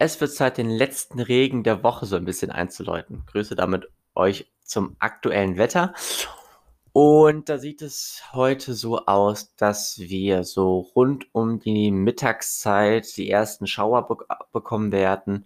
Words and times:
es 0.00 0.18
wird 0.18 0.32
Zeit, 0.32 0.56
den 0.56 0.70
letzten 0.70 1.20
Regen 1.20 1.62
der 1.62 1.82
Woche 1.82 2.06
so 2.06 2.16
ein 2.16 2.24
bisschen 2.24 2.50
einzuläuten. 2.50 3.22
Grüße 3.26 3.54
damit 3.54 3.86
euch 4.14 4.50
zum 4.64 4.96
aktuellen 4.98 5.58
Wetter. 5.58 5.92
Und 6.92 7.50
da 7.50 7.58
sieht 7.58 7.82
es 7.82 8.22
heute 8.32 8.72
so 8.72 9.04
aus, 9.04 9.54
dass 9.56 9.98
wir 9.98 10.42
so 10.44 10.78
rund 10.96 11.26
um 11.32 11.60
die 11.60 11.90
Mittagszeit 11.90 13.14
die 13.18 13.30
ersten 13.30 13.66
Schauer 13.66 14.08
be 14.08 14.16
bekommen 14.52 14.90
werden. 14.90 15.44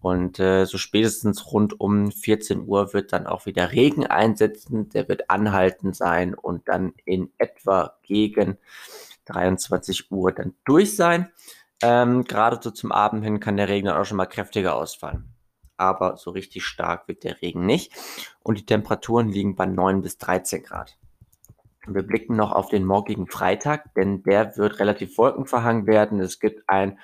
Und 0.00 0.38
äh, 0.38 0.66
so 0.66 0.76
spätestens 0.76 1.50
rund 1.50 1.80
um 1.80 2.12
14 2.12 2.68
Uhr 2.68 2.92
wird 2.92 3.14
dann 3.14 3.26
auch 3.26 3.46
wieder 3.46 3.72
Regen 3.72 4.06
einsetzen. 4.06 4.90
Der 4.90 5.08
wird 5.08 5.30
anhalten 5.30 5.94
sein 5.94 6.34
und 6.34 6.68
dann 6.68 6.92
in 7.06 7.32
etwa 7.38 7.96
gegen 8.02 8.58
23 9.24 10.12
Uhr 10.12 10.30
dann 10.32 10.54
durch 10.66 10.94
sein. 10.94 11.32
Ähm, 11.82 12.24
Gerade 12.24 12.58
so 12.60 12.70
zum 12.70 12.92
Abend 12.92 13.24
hin 13.24 13.40
kann 13.40 13.56
der 13.56 13.68
Regen 13.68 13.86
dann 13.86 13.96
auch 13.96 14.04
schon 14.04 14.16
mal 14.16 14.26
kräftiger 14.26 14.74
ausfallen. 14.74 15.32
Aber 15.76 16.16
so 16.16 16.30
richtig 16.30 16.64
stark 16.64 17.06
wird 17.06 17.24
der 17.24 17.40
Regen 17.40 17.64
nicht. 17.66 17.92
Und 18.42 18.58
die 18.58 18.66
Temperaturen 18.66 19.28
liegen 19.28 19.54
bei 19.54 19.66
9 19.66 20.02
bis 20.02 20.18
13 20.18 20.62
Grad. 20.62 20.98
Wir 21.86 22.02
blicken 22.02 22.36
noch 22.36 22.52
auf 22.52 22.68
den 22.68 22.84
morgigen 22.84 23.28
Freitag, 23.28 23.94
denn 23.94 24.22
der 24.22 24.56
wird 24.56 24.78
relativ 24.78 25.16
wolkenverhangen 25.16 25.86
werden. 25.86 26.20
Es 26.20 26.40
gibt 26.40 26.68
ein 26.68 26.98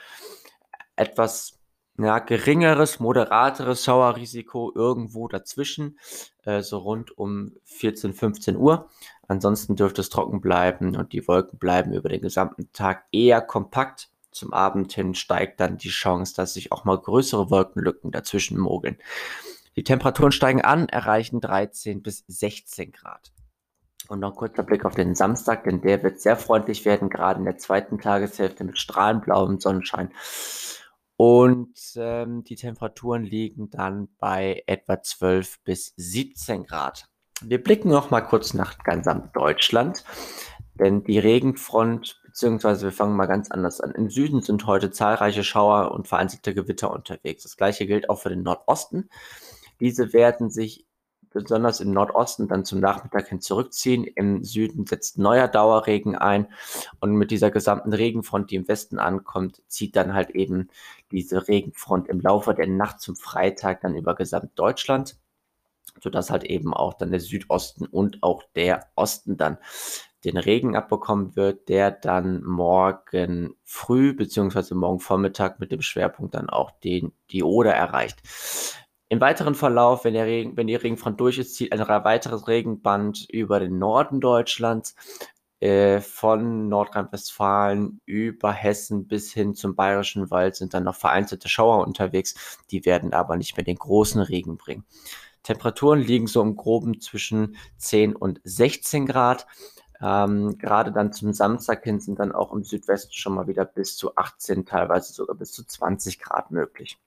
etwas 0.97 1.59
ja, 1.99 2.19
geringeres, 2.19 2.99
moderateres 2.99 3.85
Schauerrisiko 3.85 4.73
irgendwo 4.75 5.29
dazwischen, 5.29 5.99
äh, 6.45 6.61
so 6.61 6.79
rund 6.79 7.17
um 7.17 7.53
14, 7.65 8.15
15 8.15 8.57
Uhr. 8.57 8.91
Ansonsten 9.29 9.77
dürfte 9.77 10.01
es 10.01 10.11
trocken 10.11 10.41
bleiben 10.41 10.97
und 10.97 11.13
die 11.13 11.27
Wolken 11.29 11.59
bleiben 11.59 11.93
über 11.93 12.09
den 12.09 12.21
gesamten 12.21 12.71
Tag 12.73 13.05
eher 13.13 13.41
kompakt. 13.41 14.11
Zum 14.35 14.53
Abend 14.53 14.93
hin 14.93 15.15
steigt 15.15 15.61
dann 15.61 15.79
die 15.79 15.91
Chance, 15.91 16.35
dass 16.35 16.55
sich 16.55 16.73
auch 16.73 16.85
mal 16.85 16.99
größere 16.99 17.51
Wolkenlücken 17.51 18.11
dazwischen 18.11 18.59
mogeln. 18.59 18.99
Die 19.77 19.85
Temperaturen 19.85 20.33
steigen 20.33 20.61
an, 20.61 20.89
erreichen 20.89 21.41
13 21.41 22.03
bis 22.03 22.25
16 22.27 22.91
Grad. 22.91 23.33
Und 24.09 24.19
noch 24.19 24.33
ein 24.33 24.37
kurzer 24.37 24.65
Blick 24.65 24.85
auf 24.85 24.97
den 24.97 25.15
Samstag, 25.15 25.63
denn 25.65 25.81
der 25.83 26.03
wird 26.03 26.21
sehr 26.21 26.37
freundlich 26.37 26.85
werden, 26.85 27.11
gerade 27.11 27.39
in 27.39 27.45
der 27.45 27.59
zweiten 27.59 28.01
Tageshälfte 28.01 28.65
mit 28.65 28.79
strahlenblauem 28.79 29.61
Sonnenschein. 29.61 30.11
Und 31.17 31.79
ähm, 31.95 32.43
die 32.43 32.57
Temperaturen 32.57 33.23
liegen 33.23 33.71
dann 33.71 34.09
bei 34.19 34.65
etwa 34.67 35.01
12 35.01 35.63
bis 35.63 35.95
17 35.97 36.65
Grad. 36.65 37.09
Wir 37.41 37.63
blicken 37.63 37.89
noch 37.89 38.11
mal 38.11 38.21
kurz 38.21 38.53
nach 38.53 38.79
ganz 38.79 39.09
Deutschland, 39.33 40.05
denn 40.75 41.05
die 41.05 41.21
Regenfront 41.21 42.21
beziehungsweise 42.35 42.87
wir 42.87 42.93
fangen 42.93 43.15
mal 43.15 43.27
ganz 43.27 43.53
anders 43.53 43.81
an. 43.81 43.93
Im 43.93 44.11
Süden 44.11 44.43
sind 44.43 44.67
heute 44.67 44.91
zahlreiche 44.91 45.45
Schauer 45.45 45.93
und 45.93 46.09
vereinzelte 46.09 46.53
Gewitter 46.53 46.91
unterwegs. 46.93 47.45
Das 47.45 47.57
gleiche 47.57 47.87
gilt 47.87 48.11
auch 48.11 48.19
für 48.19 48.29
den 48.29 48.43
Nordosten. 48.43 49.09
Diese 49.79 50.13
werden 50.13 50.51
sich 50.51 50.85
besonders 51.31 51.79
im 51.79 51.93
Nordosten 51.93 52.49
dann 52.49 52.65
zum 52.65 52.81
Nachmittag 52.81 53.29
hin 53.29 53.41
zurückziehen. 53.41 54.03
Im 54.03 54.43
Süden 54.43 54.85
setzt 54.85 55.17
neuer 55.17 55.47
Dauerregen 55.47 56.17
ein 56.17 56.49
und 56.99 57.13
mit 57.15 57.31
dieser 57.31 57.53
gesamten 57.53 57.93
Regenfront, 57.93 58.51
die 58.51 58.57
im 58.57 58.67
Westen 58.67 58.99
ankommt, 58.99 59.63
zieht 59.69 59.95
dann 59.95 60.13
halt 60.13 60.31
eben 60.31 60.71
diese 61.13 61.47
Regenfront 61.47 62.09
im 62.09 62.19
Laufe 62.21 62.53
der 62.53 62.67
Nacht 62.67 63.01
zum 63.01 63.15
Freitag 63.15 63.83
dann 63.83 63.95
über 63.95 64.17
Gesamtdeutschland, 64.17 65.17
sodass 66.03 66.31
halt 66.31 66.43
eben 66.43 66.75
auch 66.75 66.95
dann 66.95 67.13
der 67.13 67.21
Südosten 67.21 67.87
und 67.87 68.25
auch 68.25 68.43
der 68.57 68.89
Osten 68.97 69.37
dann 69.37 69.59
den 70.25 70.37
Regen 70.37 70.77
abbekommen 70.77 71.37
wird, 71.37 71.69
der 71.69 71.91
dann 71.91 72.43
morgen 72.43 73.55
früh 73.65 74.15
beziehungsweise 74.15 74.75
morgen 74.75 75.01
Vormittag 75.01 75.61
mit 75.61 75.71
dem 75.71 75.83
Schwerpunkt 75.83 76.35
dann 76.35 76.49
auch 76.49 76.71
den, 76.71 77.13
die 77.31 77.43
Oder 77.43 77.75
erreicht. 77.75 78.23
Im 79.09 79.21
weiteren 79.21 79.55
Verlauf, 79.55 80.05
wenn, 80.05 80.15
der 80.15 80.27
Regen, 80.27 80.57
wenn 80.57 80.67
die 80.67 80.75
Regenfront 80.75 81.21
durch 81.21 81.39
ist, 81.39 81.55
zieht 81.55 81.73
ein 81.73 81.81
weiteres 81.81 82.49
Regenband 82.49 83.29
über 83.31 83.61
den 83.61 83.79
Norden 83.79 84.21
Deutschlands 84.21 84.97
äh, 85.61 86.01
von 86.01 86.69
Nordrhein-Westfalen 86.69 88.01
über 88.07 88.53
Hessen 88.53 89.07
bis 89.07 89.33
hin 89.33 89.55
zum 89.55 89.77
Bayerischen 89.77 90.31
Wald 90.31 90.57
sind 90.57 90.75
dann 90.75 90.85
noch 90.85 90.97
vereinzelte 90.97 91.49
Schauer 91.49 91.87
unterwegs. 91.87 92.59
Die 92.71 92.85
werden 92.85 93.13
aber 93.13 93.37
nicht 93.37 93.57
mehr 93.57 93.65
den 93.65 93.77
großen 93.77 94.21
Regen 94.21 94.57
bringen. 94.57 94.85
Temperaturen 95.43 96.01
liegen 96.01 96.27
so 96.27 96.43
im 96.43 96.57
Groben 96.57 97.01
zwischen 97.01 97.57
10 97.77 98.17
und 98.17 98.41
16 98.45 99.07
Grad. 99.07 99.47
Ähm, 100.01 100.59
gerade 100.59 100.93
dann 100.93 101.13
zum 101.13 101.33
Samstag 101.33 101.85
hin 101.85 102.01
sind 102.01 102.19
dann 102.19 102.33
auch 102.33 102.53
im 102.53 102.65
Südwesten 102.65 103.13
schon 103.13 103.35
mal 103.35 103.47
wieder 103.47 103.65
bis 103.65 103.97
zu 103.97 104.17
18, 104.17 104.67
teilweise 104.67 105.13
sogar 105.13 105.37
bis 105.37 105.53
zu 105.53 105.65
20 105.65 106.19
Grad 106.19 106.51
möglich. 106.51 106.99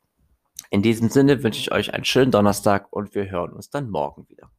In 0.70 0.82
diesem 0.82 1.10
Sinne 1.10 1.44
wünsche 1.44 1.60
ich 1.60 1.72
euch 1.72 1.94
einen 1.94 2.06
schönen 2.06 2.32
Donnerstag 2.32 2.88
und 2.92 3.16
wir 3.16 3.30
hören 3.30 3.54
uns 3.54 3.70
dann 3.70 3.90
morgen 3.90 4.28
wieder. 4.30 4.50